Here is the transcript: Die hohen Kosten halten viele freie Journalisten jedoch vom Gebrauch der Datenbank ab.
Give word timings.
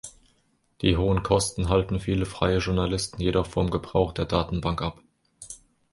Die 0.81 0.97
hohen 0.97 1.21
Kosten 1.21 1.69
halten 1.69 1.99
viele 1.99 2.25
freie 2.25 2.57
Journalisten 2.57 3.21
jedoch 3.21 3.45
vom 3.45 3.69
Gebrauch 3.69 4.13
der 4.13 4.25
Datenbank 4.25 4.81
ab. 4.81 4.97